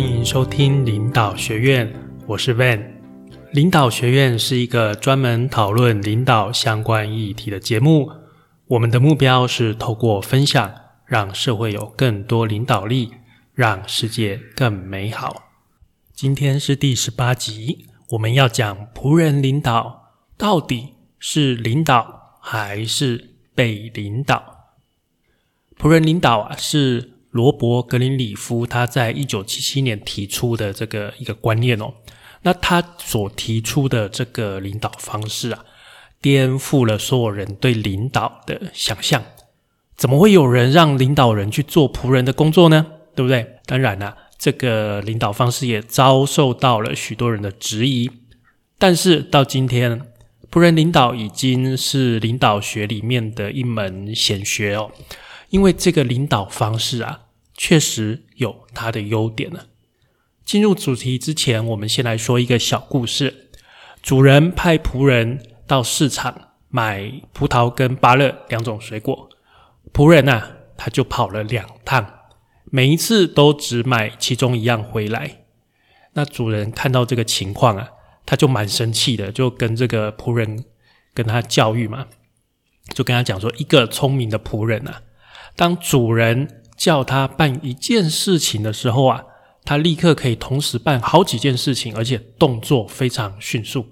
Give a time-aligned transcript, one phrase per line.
[0.00, 1.92] 欢迎收听领导学院，
[2.26, 2.82] 我是 Van。
[3.52, 8.10] 领导学院是一个专门讨论领导相关议题的节目。
[8.68, 13.12] 我们的目标是透过分享，让社会有更多领导力，
[13.52, 15.50] 让世界更美好。
[16.14, 24.70] 今天是第十八集，我们要讲仆人领导到底是领导还是被领导？
[25.78, 27.19] 仆人领导啊，是。
[27.30, 31.94] 罗伯·格林里夫他在一九七七年提出的这个一个观念哦，
[32.42, 35.64] 那他所提出的这个领导方式啊，
[36.20, 39.22] 颠覆了所有人对领导的想象。
[39.96, 42.86] 怎么会有人让领导人去做仆人的工作呢？
[43.14, 43.58] 对不对？
[43.66, 48.10] 当然啦，这个领导方式也遭受到了许多人的质疑。
[48.78, 50.00] 但是到今天，
[50.50, 54.90] 仆人领导已经是领导学里面的一门显学哦。
[55.50, 59.66] 因为这个领导方式啊，确实有它的优点呢。
[60.44, 63.50] 进入主题之前，我们先来说一个小故事。
[64.02, 69.28] 主人派仆人到市场买葡萄跟芭乐两种水果，
[69.92, 70.42] 仆人呐，
[70.76, 72.06] 他就跑了两趟，
[72.64, 75.44] 每一次都只买其中一样回来。
[76.14, 77.90] 那主人看到这个情况啊，
[78.24, 80.64] 他就蛮生气的，就跟这个仆人
[81.12, 82.06] 跟他教育嘛，
[82.94, 85.02] 就跟他讲说，一个聪明的仆人啊。
[85.60, 89.22] 当主人叫他办一件事情的时候啊，
[89.62, 93.84] 他立刻可以同时办好几件事情，而且动作非常迅速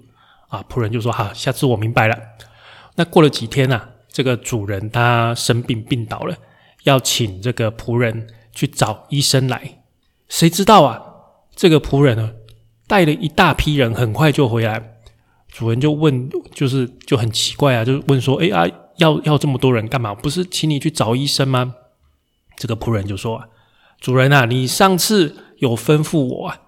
[0.47, 0.65] 啊。
[0.67, 2.17] 仆人就说：“好，下次我明白了。”
[2.97, 6.35] 那过了几天啊，这个主人他生病病倒了，
[6.85, 9.83] 要请这个仆人去找医生来。
[10.27, 10.99] 谁知道啊，
[11.55, 12.31] 这个仆人呢
[12.87, 14.97] 带了一大批人，很快就回来。
[15.47, 18.67] 主人就问，就是就很奇怪啊，就问说：“哎啊。”
[18.99, 20.13] 要要这么多人干嘛？
[20.13, 21.75] 不是请你去找医生吗？
[22.55, 23.49] 这个仆人就说
[23.99, 26.59] ：“主人啊，你上次有吩咐我啊，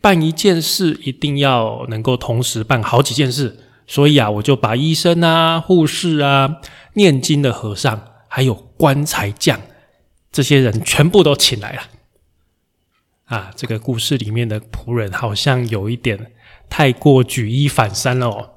[0.00, 6.58] 办一件事一定要能够同时办好几件事，所以啊，我就把医生啊、护士啊、
[6.94, 9.60] 念经的和尚，还有棺材匠
[10.30, 11.82] 这些人全部都请来了。”
[13.24, 16.32] 啊，这个故事里面的仆人好像有一点
[16.70, 18.50] 太过举一反三了哦。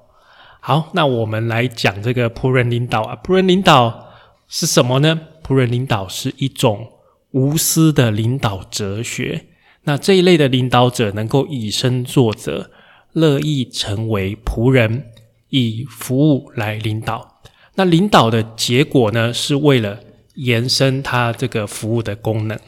[0.64, 3.18] 好，那我们来讲这个仆人领导啊。
[3.24, 4.10] 仆人领导
[4.48, 5.20] 是什么呢？
[5.44, 6.88] 仆人领导是一种
[7.32, 9.48] 无私的领导哲学。
[9.86, 12.70] 那这一类的领导者能够以身作则，
[13.14, 15.08] 乐意成为仆人，
[15.50, 17.42] 以服务来领导。
[17.74, 20.02] 那领导的结果呢，是为了
[20.36, 22.60] 延伸他这个服务的功能。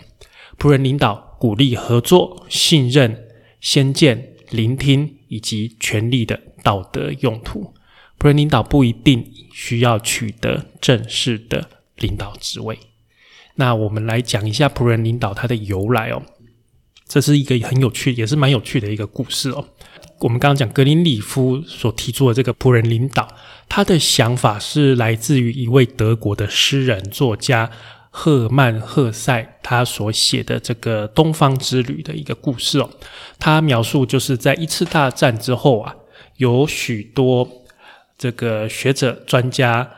[0.58, 3.28] 仆人领导鼓励合作、信任、
[3.62, 7.75] 先见、聆听以及权力的道德用途。
[8.23, 11.67] 仆人领导不一定需要取得正式的
[11.97, 12.79] 领导职位。
[13.56, 16.23] 那我们来讲一下仆人领导它的由来哦。
[17.06, 19.67] 这是一个很有趣，也是蛮有趣的一个故事哦。
[20.22, 23.28] 我们刚刚讲格林里夫所提出的这个仆人领导，
[23.67, 27.69] 他的想法是来自于一位德国的诗人作家
[28.09, 32.89] 赫曼·赫塞他所写的这个东方之旅的一个故事哦。
[33.38, 35.94] 他描述就是在一次大战之后啊，
[36.38, 37.59] 有许多。
[38.23, 39.91] 这个学者专家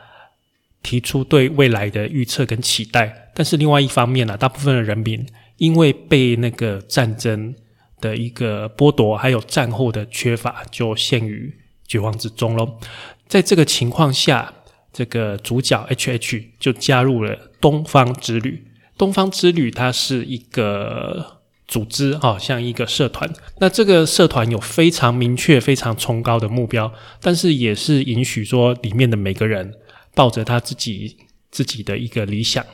[0.82, 5.24] 提出对未来的预测跟期待，但是另外一方面呢，大部分的人民
[5.58, 7.54] 因为被那个战争
[8.00, 11.54] 的一个剥夺，还有战后的缺乏，就陷于
[11.86, 12.80] 绝望之中喽。
[13.28, 14.52] 在这个情况下，
[14.92, 18.64] 这个主角 H H 就加入了东方之旅。
[18.98, 21.35] 东方之旅它是一个。
[21.68, 23.28] 组织啊，像一个社团，
[23.58, 29.74] 那这个社团有非常明确、非常崇高的目标，但是也是允许说里面的每个人
[30.14, 31.16] 抱着他自己
[31.50, 32.64] 自己的一个理想。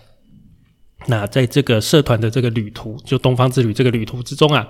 [1.07, 4.69] 那在这个社团的这个旅途，就东方之旅这个旅途之中啊，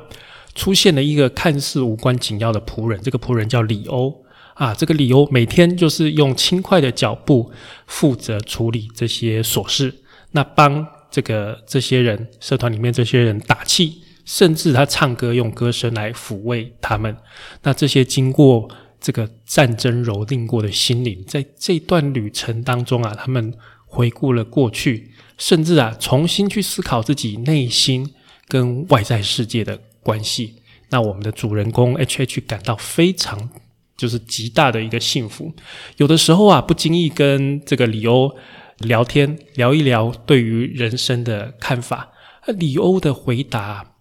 [0.55, 7.51] 出现了一个看似无关紧要的仆人，这个仆人叫李欧啊，这个李欧每天就是用轻快的脚步
[7.89, 9.93] 负责处理这些琐事，
[10.31, 14.02] 那帮这个这些人社团里面这些人打气。
[14.25, 17.17] 甚至他唱歌用歌声来抚慰他们，
[17.63, 18.69] 那这些经过
[19.01, 23.53] 这个战争蹂躏过的心灵，在这段旅程当中啊，他们
[23.87, 28.15] 回顾了过去，甚至啊重新去思考自己内心
[28.47, 30.57] 跟外在世界的关系。
[30.91, 33.51] 那我们的主人公 H H 感到非常
[33.97, 35.53] 就是极大的一个幸福。
[35.97, 38.37] 有的时候啊，不经意跟这个李欧
[38.79, 42.13] 聊天，聊一聊对于人生的看法，
[42.47, 43.92] 李欧的回答。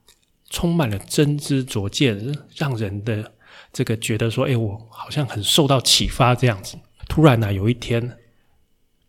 [0.52, 3.32] 充满了真知灼见，让人的
[3.72, 6.78] 这个觉得说：“哎，我好像很受到启发。”这样子，
[7.08, 8.18] 突然呢，有一天，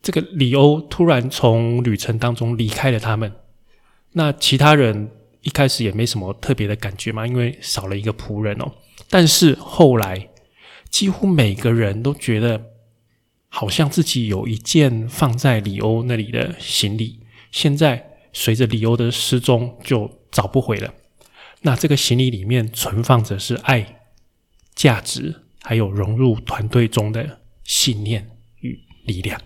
[0.00, 3.32] 这个李欧突然从旅程当中离开了他们。
[4.12, 5.10] 那其他人
[5.40, 8.70] 一开始也没什么特别的感觉嘛，因为少了一个仆人哦。
[9.10, 10.28] 但是后来，
[10.90, 12.62] 几乎每个人都觉得，
[13.48, 17.18] 好像自己有一件放在里欧那里的行李，
[17.50, 20.94] 现在随着里欧的失踪就找不回了。
[21.62, 24.02] 那这个行李里面存放着是爱、
[24.74, 28.30] 价值，还有融入团队中的信念
[28.60, 29.40] 与力量。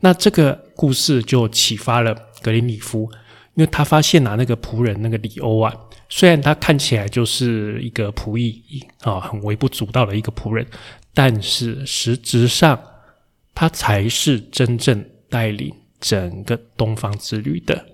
[0.00, 3.10] 那这个故事就启发了格林里夫，
[3.54, 5.74] 因为他发现啊，那个仆人那个里欧啊，
[6.08, 8.62] 虽然他看起来就是一个仆役
[9.02, 10.66] 啊，很微不足道的一个仆人，
[11.12, 12.82] 但是实质上
[13.54, 17.86] 他才是真正带领整个东方之旅的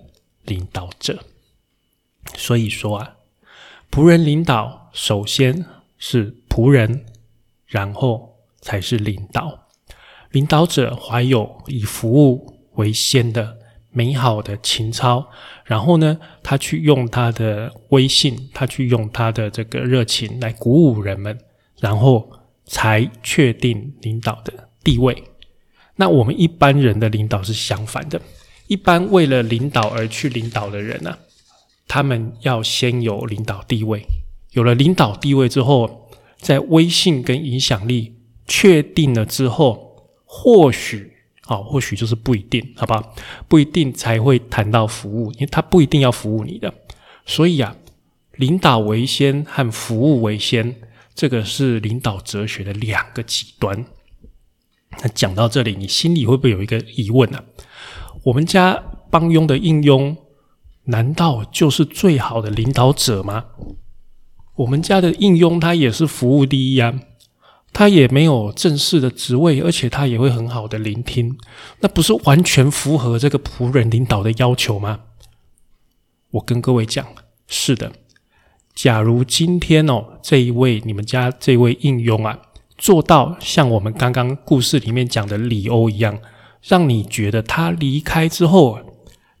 [0.45, 1.23] 领导者。
[2.35, 3.16] 所以说啊，
[3.91, 5.65] 仆人领导首先
[5.97, 7.05] 是仆人，
[7.65, 9.67] 然后才是领导。
[10.31, 13.57] 领导者怀有以服务为先的
[13.89, 15.27] 美好的情操，
[15.63, 21.39] 然后呢，他去用他的威信，他去用他的这个热情来鼓舞人们，
[21.79, 22.29] 然后
[22.65, 25.23] 才确定领导的地位。
[25.95, 28.21] 那我们一般人的领导是相反的，
[28.67, 31.17] 一般为了领导而去领导的人呢，
[31.87, 34.03] 他们要先有领导地位，
[34.51, 39.85] 有了领导地位之后，在威信跟影响力确定了之后。
[40.29, 41.13] 或许
[41.43, 43.01] 啊，或许就是不一定，好吧？
[43.47, 46.71] 不一定才会谈到服务，因为他不一定要服务你的。
[47.25, 47.77] 所以啊，
[48.33, 50.75] 领导为先和服务为先，
[51.15, 53.85] 这个是领导哲学的两个极端。
[55.01, 57.41] 那讲到这里，你心里会不会有一个疑问呢？
[58.23, 60.15] 我们家帮佣的应用，
[60.87, 63.45] 难道就是最好的领导者吗？
[64.55, 66.99] 我们家的应用，他也是服务第一啊。
[67.73, 71.37] 他也没有正式的职位，而且他也会很好的聆听，
[71.81, 75.01] 那不是完全符合这个仆人领导的要求吗？
[76.31, 77.05] 我跟各位讲，
[77.47, 77.91] 是的。
[78.73, 82.39] 假如今天哦，这一位你们家这位应用啊，
[82.77, 86.17] 做到像我们刚刚故事里面讲的里欧一样，
[86.63, 88.79] 让你觉得他离开之后，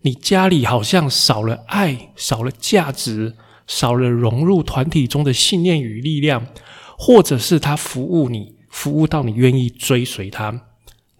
[0.07, 3.35] 你家里好像少了爱，少了价值，
[3.67, 6.47] 少了融入团体中的信念与力量。
[6.99, 10.61] 或者是他服务你，服务到你愿意追随他，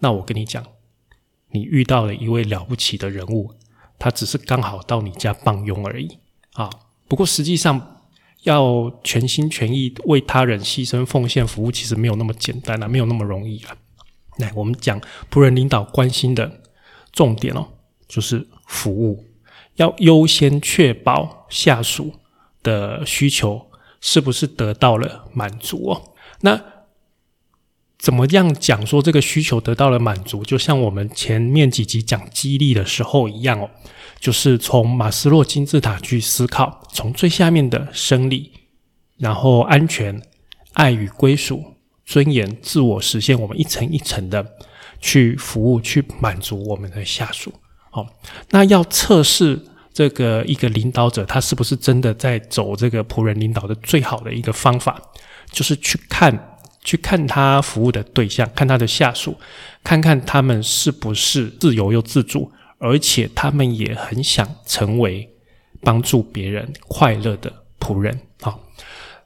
[0.00, 0.64] 那我跟你讲，
[1.52, 3.52] 你遇到了一位了不起的人物，
[3.96, 6.18] 他只是刚好到你家帮佣而已
[6.54, 6.68] 啊。
[7.06, 8.00] 不过实际上，
[8.42, 13.76] 要全心全意为他人牺牲奉献服务，其实没有那么简单啊，没有那么容易啊。
[14.38, 15.00] 来，我们讲
[15.30, 16.60] 仆人领导关心的
[17.12, 17.68] 重点哦，
[18.08, 19.24] 就是服务，
[19.74, 22.12] 要优先确保下属
[22.62, 23.66] 的需求。
[24.00, 26.14] 是不是得到了满足哦？
[26.42, 26.62] 那
[27.98, 30.44] 怎么样讲说这个需求得到了满足？
[30.44, 33.68] 就像我们前面几集讲激励的时候一样哦，
[34.20, 38.52] 就是从马斯洛金字塔去思考，从最下面的生理，
[39.16, 40.22] 然后安全、
[40.74, 41.74] 爱与归属、
[42.06, 44.54] 尊严、自我实现，我们一层一层的
[45.00, 47.52] 去服务，去满足我们的下属。
[48.04, 48.14] 好，
[48.50, 49.64] 那要测试。
[49.90, 54.96] 这个一个领导者，他是不是真的在走这个仆人领导的最好的一个方法，
[55.50, 59.36] 就是去看，去看他服务的对象，看他的下属，
[59.82, 62.48] 看看他们是不是自由又自主，
[62.78, 65.28] 而且他们也很想成为
[65.80, 68.20] 帮助别人快乐的仆人。
[68.40, 68.60] 好，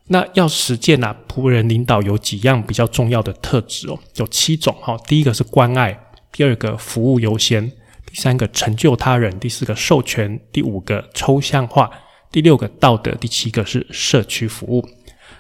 [0.07, 4.97] 那要实践呐，仆人领导有几样比较重要的特质哦，有七种哈。
[5.07, 7.71] 第一个是关爱，第二个服务优先。
[8.13, 11.91] 第三个成就他人，第四个授权，第五个抽象化，
[12.31, 14.87] 第六个道德，第七个是社区服务。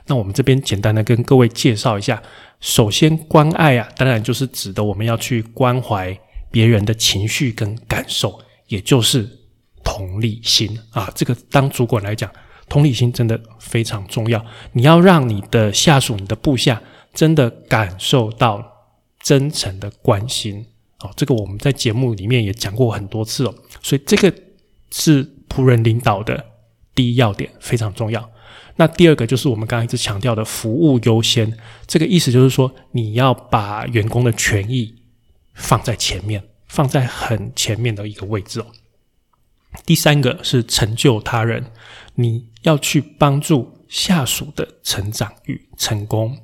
[0.06, 2.22] 那我们这边简单的跟各位介绍一下。
[2.60, 6.18] 首先，关爱啊，当然就是指的我们要去关怀
[6.50, 9.28] 别人的情绪跟感受，也就是
[9.84, 11.12] 同理心啊。
[11.14, 12.32] 这个当主管来讲，
[12.70, 14.42] 同理心真的非常重要。
[14.72, 16.80] 你要让你的下属、你的部下
[17.12, 18.64] 真的感受到
[19.20, 20.64] 真诚的关心。
[21.02, 24.32] 哦，这个我们在节目里面也讲过很多次哦，所以这个
[24.90, 26.44] 是仆人领导的
[26.94, 28.30] 第一要点，非常重要。
[28.76, 34.94] 那第二个就是我们刚刚一直强调的服务优先，这个意思就是说你要把员工的权益
[35.54, 38.66] 放在前面，放在很前面的一个位置哦。
[39.84, 41.66] 第三个是成就他人，
[42.14, 46.38] 你要去帮助下属的成长与成功。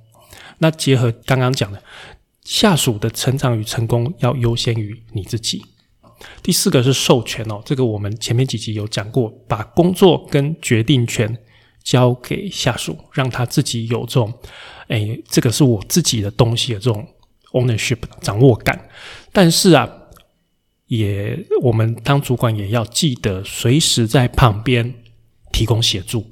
[0.58, 1.82] 那结合刚刚讲的。
[2.48, 5.62] 下属的成长与成功要优先于你自己。
[6.42, 11.36] 第四个是授权哦，这个我们前面几集有讲过，把工作跟决定权
[11.84, 14.32] 交给下属，让他自己有这种，
[14.86, 17.06] 哎，这个是我自己的东西的这种
[17.52, 18.88] ownership 掌握感。
[19.30, 19.86] 但是啊，
[20.86, 24.94] 也我们当主管也要记得随时在旁边
[25.52, 26.30] 提供协助，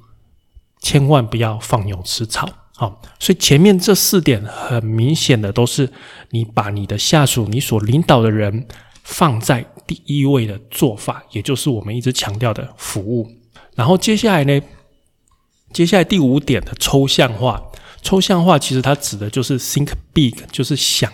[0.80, 2.48] 千万不要放牛吃草。
[2.78, 5.90] 好，所以前面这四点很明显的都是
[6.30, 8.68] 你把你的下属、你所领导的人
[9.02, 13.26] 放在第一位的做法，也就是我们一直强调的服务。
[13.74, 14.60] 然后接下来呢，
[15.72, 17.62] 接下来第五点的抽象化，
[18.02, 21.10] 抽象化其实它指的就是 think big，就是想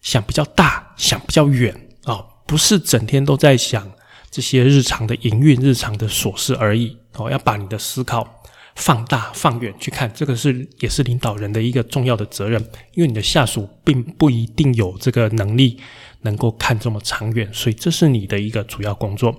[0.00, 3.92] 想比较大，想比较远啊，不是整天都在想
[4.30, 8.42] 这些日常的营运、日常的琐事而已哦，要把你的思考。
[8.74, 12.60] 放大、放远去看，这个是也是领导人的一个重要的责任，
[12.94, 15.78] 因为你的下属并不一定有这个能力
[16.22, 19.34] 能够看这么长远，所以这是你的一个主要工作。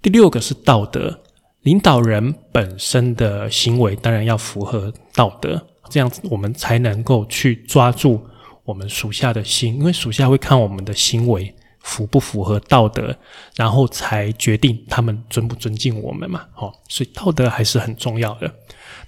[0.00, 1.20] 第六个是道德，
[1.62, 8.26] 领导人本身的行为当然要符合道德，这样子我们才能够去抓住
[8.64, 11.54] 我们属下的心，因为属下会看我们的行为。
[11.84, 13.14] 符不符合道德，
[13.56, 16.42] 然后才决定他们尊不尊敬我们嘛？
[16.54, 18.52] 好，所以道德还是很重要的。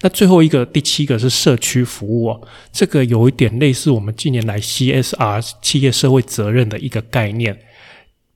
[0.02, 7.59] 那最后一个第七个是社区服务哦，这个有一点类似我们近年来 CSR 企业社会责任的一个概念，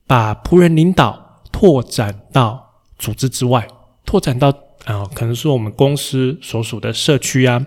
[0.07, 3.67] 把仆人领导拓展到组织之外，
[4.05, 4.49] 拓展到
[4.85, 7.63] 啊，可能说我们公司所属的社区啊。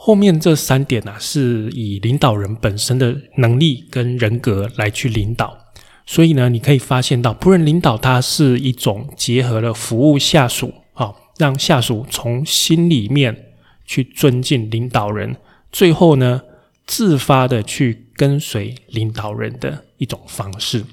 [0.00, 5.58] 后面这三点呢，是以领导人本身的能力跟人格来去领导，
[6.06, 15.36] 所以呢，你可以发现到仆人领导，它是一种结合了服务下属，啊，让下属从心里面去尊敬领导人，
[15.72, 16.42] 最后呢，
[16.86, 20.84] 自发的去跟随领导人的一种方式。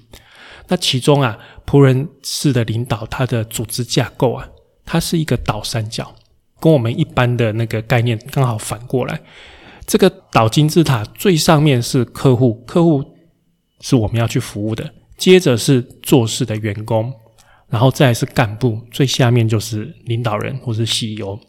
[0.68, 4.50] 那其中啊，仆人式的领导，它的组织架构啊，
[4.84, 6.16] 它是一个倒三角。
[6.60, 9.22] 跟我们一般的那个概念刚好反过来，
[9.86, 13.04] 这个倒金字塔最上面是客户，客户
[13.82, 17.14] 是我们要去服务的，接着是做事的员工，
[17.70, 21.40] 然后再是干部，最下面就是领导人或是 CEO，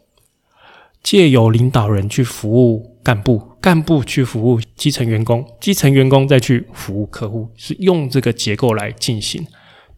[1.01, 9.47] 借由领导人去服务干部，干部去服务基层员工，基层员工再去服务客户，是用这个结构来进行。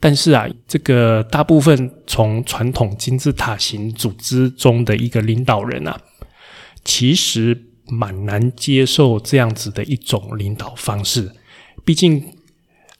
[0.02, 6.00] 但是啊，这个大部分从传统金字塔型组织中的一个领导人啊，
[6.86, 11.30] 其实蛮难接受这样子的一种领导方式。
[11.84, 12.34] 毕竟，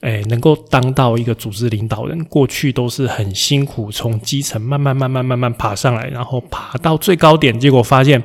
[0.00, 8.22] 哎，能够当到一个组织领导人，过去都是很辛苦，从基层慢慢、慢慢、慢慢爬上来，然后爬到最高点，结果发现，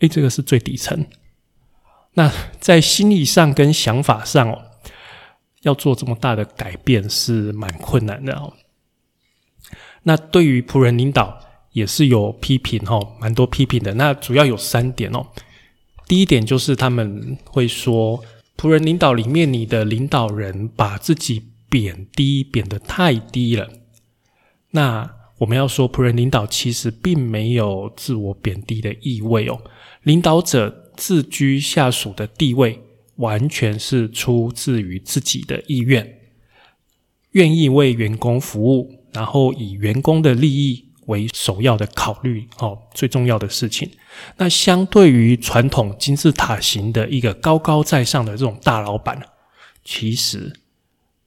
[0.00, 1.06] 哎，这个是最底层。
[2.14, 4.65] 那在心理上跟想法上哦。
[5.66, 8.52] 要做这么大的改变是蛮困难的哦。
[10.04, 11.38] 那对于仆人领导
[11.72, 13.92] 也是有批评哦，蛮多批评的。
[13.94, 15.26] 那主要有三点哦。
[16.06, 18.22] 第一点就是他们会说，
[18.56, 23.68] 仆人领导里面你的领导人把自己贬低，贬得太低了。
[24.70, 29.60] 那我们要说，仆人领导其实并没有自我贬低的意味哦。
[30.04, 32.80] 领导者自居下属的地位。
[33.16, 36.18] 完全是出自于自己的意愿，
[37.30, 43.90] 愿意为员工服务，然后以员工的利益为首要的考虑哦，最重要的事情。
[44.36, 49.20] 那相对于传统金字塔型的一个高高在上的这种大老板，
[49.82, 50.52] 其实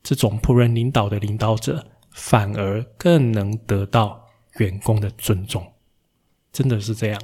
[0.03, 4.27] 这种仆人领导的领导者反而更能得到
[4.58, 5.65] 员工的尊重，
[6.53, 7.19] 真的是这样。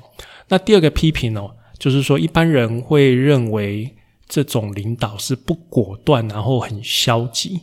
[0.47, 3.95] 那第二个批评哦，就是说一般人会认为。
[4.27, 7.61] 这种领导是不果断，然后很消极。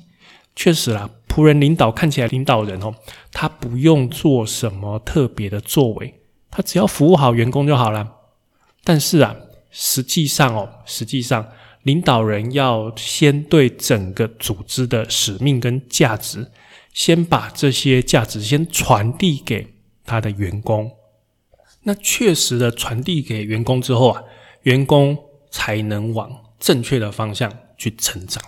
[0.55, 2.95] 确实啦，仆人领导看起来领导人哦，
[3.33, 8.17] 他不用做什么特别的作为，他只要服务好员工就好了。
[8.85, 9.35] 但是啊，
[9.71, 11.49] 实际上哦，实际上
[11.85, 16.51] 领导人要先对整个组织的使命跟价值，
[16.93, 20.91] 先把这些价值先传递给他的员工。
[21.85, 24.23] 那确实的传递给员工之后啊，
[24.65, 25.17] 员工
[25.51, 26.42] 才能往。
[26.63, 28.41] 正确的方向去成长。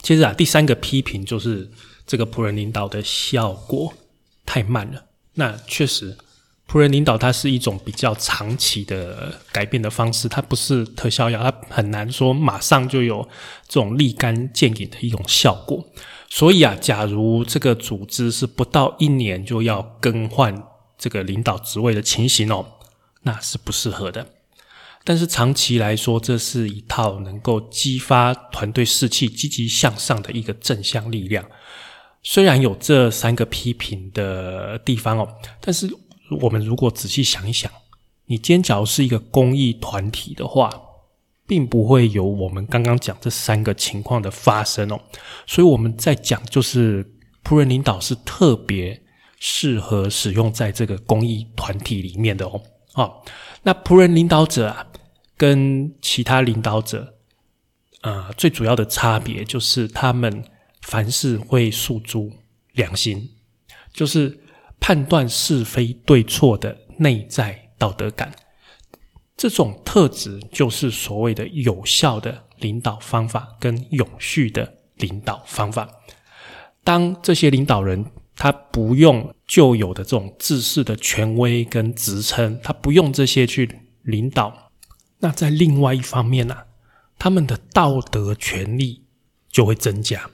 [0.00, 1.70] 接着啊，第三个批评就是
[2.06, 3.92] 这个仆人领导的效果
[4.46, 5.04] 太慢了。
[5.34, 6.16] 那确实，
[6.66, 13.28] 仆人领导它是一种比较长期的改变的方式，它不是特效药，它很难说马上就有
[13.68, 15.84] 这种立竿见影的一种效果。
[16.30, 22.66] 所以啊，假如这个组织是不到一年就要更换这个领导职位的情形哦，
[23.22, 24.26] 那是不适合的。
[25.04, 31.44] 但是长期来说，这是一套能够激发团队士气、积极向上的一个正向力量。
[32.22, 35.28] 虽然有这三个批评的地方哦，
[35.60, 35.86] 但是
[36.40, 37.70] 我们如果仔细想一想，
[38.24, 40.70] 你今天假如是一个公益团体的话，
[41.46, 44.98] 并不会有我们刚刚讲这三个情况的发生哦。
[45.46, 47.04] 所以我们在讲，就是
[47.44, 48.98] 仆人领导是特别
[49.38, 52.58] 适合使用在这个公益团体里面的哦。
[52.94, 53.22] 好，
[53.62, 54.86] 那仆人领导者啊，
[55.36, 57.14] 跟其他领导者，
[58.02, 60.44] 呃，最主要的差别就是他们
[60.82, 62.30] 凡事会诉诸
[62.72, 63.30] 良心，
[63.92, 64.40] 就是
[64.78, 68.32] 判断是非对错的内在道德感。
[69.36, 75.88] 这种特质就是所谓的有效的领导方法跟永续的领导方法。
[76.84, 78.04] 当这些领导人
[78.36, 83.68] 他不用旧有的这种自视的权威跟职称，他不用这些去
[84.02, 84.63] 领导，
[85.24, 86.54] 那在另外一方面呢，
[87.18, 89.02] 他们的道德权利
[89.50, 90.30] 就会增加。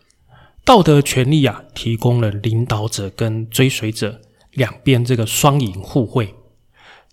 [0.65, 4.21] 道德权利啊，提供了领导者跟追随者
[4.51, 6.35] 两边这个双赢互惠，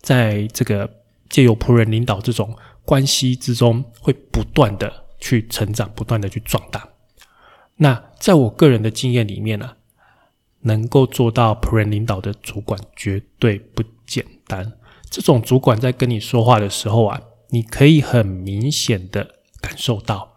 [0.00, 0.98] 在这个。
[1.30, 2.56] 借由仆人领导这种
[2.86, 6.88] 关系之中，会不断的去成长，不断的去壮大。
[7.76, 9.72] 那在我个人的经验里面呢，
[10.60, 14.72] 能够做到仆人领导的主管绝对不简单。
[15.10, 20.34] 这种主管在跟你说话的时候啊，你可以很明显的感受到，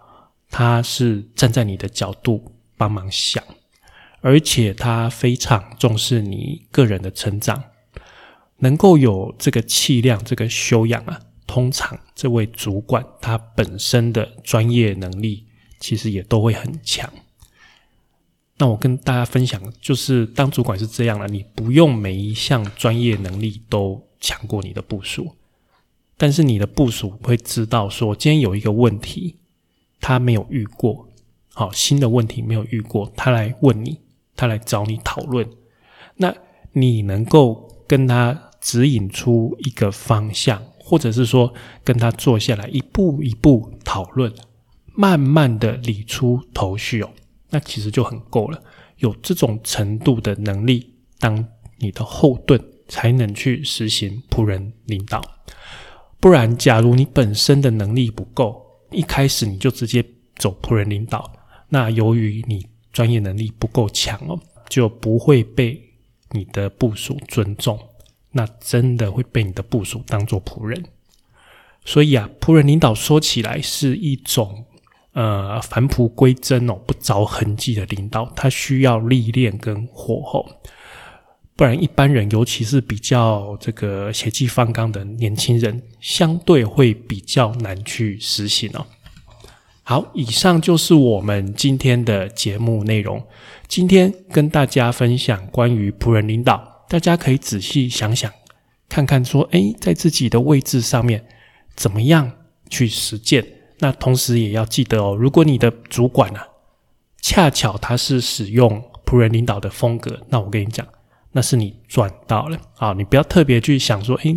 [0.49, 3.43] 他是站在你的角度帮忙想，
[4.21, 7.63] 而且他非常重视你个人的成长。
[8.57, 15.47] 能够有这个气量、这个修养啊，通常这位主管他本身的专业能力
[15.79, 17.11] 其实也都会很强。
[18.57, 25.35] 那我跟大家分享，就是当主管是这样了，你不用每一项专业能力都强过你的部署，
[26.21, 29.37] 但是你的部署会知道说，今天有一个问题
[29.99, 31.07] 他没有遇过，
[31.51, 33.97] 好新的问题没有遇过，他来问你，
[34.35, 35.49] 他来找你讨论，
[36.17, 36.31] 那
[36.73, 38.49] 你能够跟他。
[38.61, 41.51] 指引出一个方向，或者是说
[41.83, 44.31] 跟他坐下来，一步一步讨论，
[44.93, 47.09] 慢慢的理出头绪哦，
[47.49, 48.61] 那其实就很够了。
[48.97, 51.43] 有这种程度的能力，当
[51.79, 55.19] 你的后盾，才能去实行仆人领导。
[56.21, 60.05] 不然，假如你本身的能力不够，一开始你就直接
[60.37, 61.29] 走仆人领导，
[61.67, 65.81] 那由于你专业能力不够强哦，就不会被
[66.29, 67.77] 你的部属尊重。
[68.33, 70.85] 那真的会被你的部署当做仆人，
[71.83, 74.63] 所以啊，仆人领导说起来是一种
[75.11, 80.47] 呃返璞归真哦，不着痕迹的领导，他需要历练跟火候，
[81.61, 88.83] 不然一般人，尤其是比较这个血气方刚的年轻人，相对会比较难去实行哦。
[89.83, 93.23] 好，以上就是我们今天的节目内容。
[93.67, 96.83] 今天跟大家分享关于仆人领导。
[96.89, 98.33] 大家可以仔细想想，
[98.89, 101.23] 看看说，哎，在自己的位置上面
[101.75, 102.31] 怎么样
[102.71, 103.45] 去实践？
[103.77, 106.43] 那同时也要记得哦，如果你的主管啊，
[107.21, 110.87] 恰巧他是使用仆人领导的风格，那我跟你讲，
[111.33, 112.93] 那是你赚到了啊！
[112.93, 114.35] 你不要特别去想说，哎，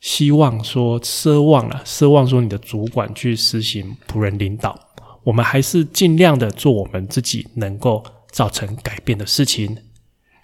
[0.00, 4.78] 希望说奢望了，奢望说你的主管去实行仆人领导，
[5.24, 9.78] 我们还是尽量的做我们自己能够造成改变的事情。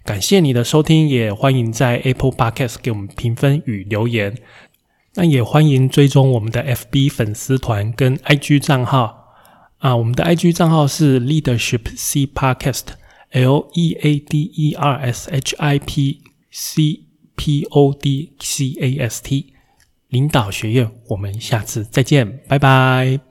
[0.05, 4.37] 感谢你的收听，也欢迎在 Apple Podcast 给我们评分与留言。
[5.15, 9.33] 那也欢迎追踪我们的 FB 粉丝团跟 IG 账号
[9.79, 12.85] 啊，我们的 IG 账号是 Leadership C Podcast
[13.36, 18.76] Podcast，L E A D E R S H I P C P O D C
[18.80, 19.54] A S T，
[20.10, 20.92] 领导学院。
[21.08, 23.25] 我们下次再见，拜拜。